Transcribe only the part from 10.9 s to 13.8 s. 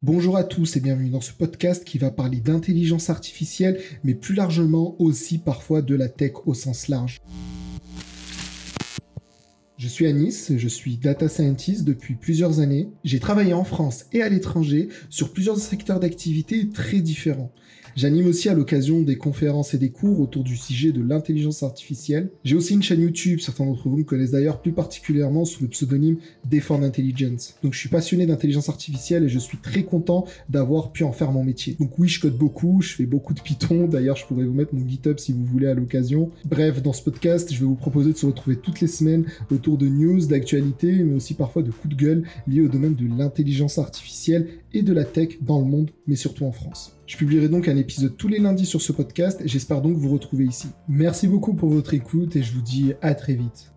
data scientist depuis plusieurs années. J'ai travaillé en